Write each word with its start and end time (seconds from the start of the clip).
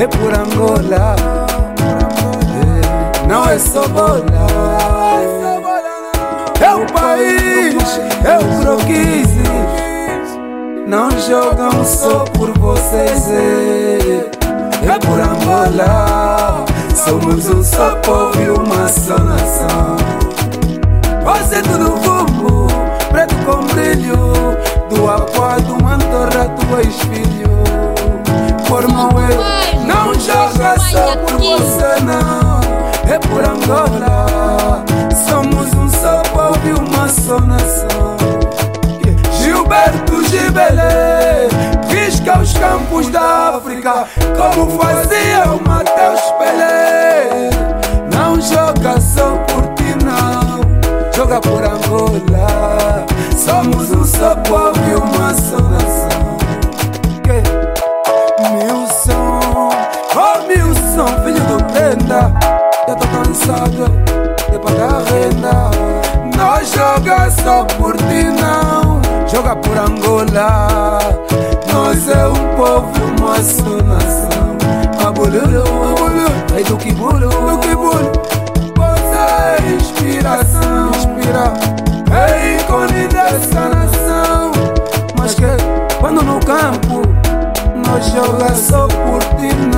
É 0.00 0.06
por 0.06 0.32
Angola 0.32 1.14
não 3.30 3.48
é 3.48 3.56
só 3.60 3.86
bola. 3.86 4.24
É 6.60 6.74
o 6.74 6.84
país, 6.92 8.00
é 8.24 8.38
o 8.38 8.60
croquise. 8.60 9.40
Não 10.84 11.08
jogam 11.20 11.84
só 11.84 12.24
por 12.24 12.50
vocês, 12.58 13.30
é, 13.30 14.30
é 14.84 14.98
por 14.98 15.20
Angola. 15.20 16.64
Somos 16.92 17.48
um 17.50 17.62
só 17.62 17.94
povo 18.02 18.42
e 18.42 18.50
uma 18.50 18.88
só 18.88 19.16
nação. 19.16 19.96
Você 21.22 21.54
é 21.54 21.62
tudo 21.62 21.96
vulgo, 21.98 22.66
preto 23.10 23.36
com 23.44 23.64
brilho. 23.74 24.32
Do 24.88 25.08
aqua, 25.08 25.60
do 25.60 25.80
mantorra, 25.84 26.48
tu 26.48 26.76
és 26.78 26.96
filho. 27.02 27.48
Formam 28.66 29.10
eu 29.30 29.59
só 30.90 31.16
por 31.16 31.38
você, 31.38 32.00
não. 32.02 32.60
É 33.12 33.18
por 33.18 33.44
Angola. 33.44 34.84
Somos 35.28 35.72
um 35.74 35.88
só 35.88 36.22
povo 36.22 36.58
e 36.66 36.72
uma 36.72 37.08
só 37.08 37.38
nação. 37.40 38.16
Gilberto 39.40 40.22
Gibelé 40.28 41.48
Risca 41.88 42.38
os 42.40 42.52
campos 42.52 43.08
da 43.08 43.56
África 43.56 44.06
Como 44.36 44.78
fazia 44.78 45.44
o 45.44 45.66
Mateus 45.66 46.20
Pelé 46.38 47.50
Não 48.12 48.40
joga 48.40 49.00
só 49.00 49.36
por 49.46 49.62
ti 49.74 49.96
não 50.04 50.60
Joga 51.14 51.40
por 51.40 51.64
Angola 51.64 53.06
Somos 53.36 53.90
um 53.90 54.04
só 54.04 54.34
povo 54.36 54.78
e 54.88 54.94
uma 54.94 55.09
Milson, 61.00 61.06
filho 61.24 61.40
do 61.46 61.64
Brenda 61.72 62.32
Já 62.86 62.94
tô 62.94 63.06
cansado 63.08 63.84
de 64.50 64.58
pagar 64.58 65.02
renda 65.04 65.70
Não 66.36 66.64
joga 66.64 67.30
só 67.30 67.64
por 67.64 67.96
ti 67.96 68.24
não 68.24 69.00
joga 69.30 69.54
por 69.54 69.78
Angola. 69.78 70.98
Nós 71.72 72.08
é 72.08 72.26
um 72.26 72.56
povo, 72.56 72.90
uma 73.20 73.40
só 73.40 73.76
nação. 73.84 74.58
Abululu, 75.06 75.64
rei 76.52 76.64
do 76.64 76.76
Kibulo, 76.76 77.28
do 77.28 77.58
Kibulo. 77.58 78.10
Você 78.76 79.16
é 79.16 79.72
inspiração, 79.76 80.90
inspira. 80.90 81.52
É 82.10 82.56
ícone 82.56 83.06
dessa 83.06 83.68
nação. 83.68 84.50
Mas 85.16 85.34
que 85.34 85.44
quando 86.00 86.22
no 86.22 86.40
campo, 86.40 87.02
nós 87.86 88.06
joga 88.06 88.52
só 88.52 88.88
por 88.88 89.22
ti 89.38 89.54
não. 89.54 89.69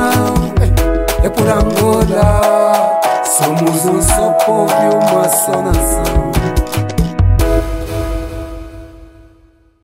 Somos 3.63 3.85
um 3.87 4.03
só 4.03 4.33
povo 4.45 4.73
e 4.83 4.89
uma 4.93 5.29
só 5.29 5.63
nação. 5.63 6.52